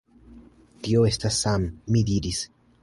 [0.87, 2.43] Tio estas Sam, mi diris.